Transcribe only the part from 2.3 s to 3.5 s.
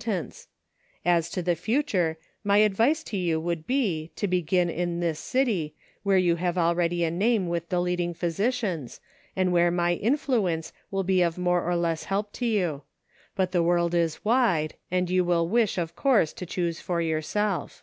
my advice to you